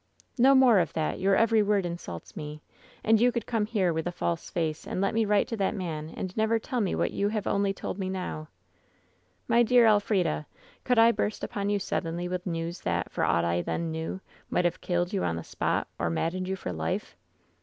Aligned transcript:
"'No 0.39 0.55
more 0.55 0.79
of 0.79 0.93
that! 0.93 1.19
Your 1.19 1.35
every 1.35 1.61
word 1.61 1.85
insults 1.85 2.35
me 2.35 2.63
I 3.05 3.09
199 3.09 3.11
WHEN 3.11 3.11
SHADOWS 3.11 3.11
DIE 3.11 3.11
And 3.11 3.21
you 3.21 3.31
could 3.31 3.45
come 3.45 3.65
here 3.71 3.93
with 3.93 4.07
a 4.07 4.17
false 4.17 4.49
face 4.49 4.87
and 4.87 4.99
let 4.99 5.27
write 5.27 5.47
to 5.49 5.57
that 5.57 5.75
man 5.75 6.09
and 6.17 6.35
never 6.35 6.57
tell 6.57 6.81
me 6.81 6.95
what 6.95 7.11
you 7.11 7.29
have 7.29 7.45
only 7.45 7.71
told 7.71 7.99
me 7.99 8.09
now 8.09 8.47
!'"^My 9.47 9.63
dear 9.63 9.85
Elf 9.85 10.07
rida! 10.09 10.47
Could 10.83 10.97
I 10.97 11.11
burst 11.11 11.43
upon 11.43 11.69
you 11.69 11.77
sud 11.77 12.05
denly 12.05 12.27
with 12.27 12.47
news 12.47 12.81
that, 12.81 13.11
for 13.11 13.23
aught 13.23 13.45
I 13.45 13.61
then 13.61 13.91
knew, 13.91 14.19
might 14.49 14.65
have 14.65 14.81
killed 14.81 15.13
you 15.13 15.23
on 15.23 15.35
the 15.35 15.43
spot, 15.43 15.87
or 15.99 16.09
maddened 16.09 16.47
you 16.47 16.55
for 16.55 16.73
life 16.73 17.15